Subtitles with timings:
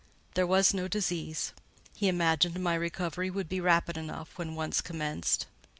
[0.33, 1.53] There was no disease.
[1.95, 5.45] He imagined my recovery would be rapid enough when once commenced.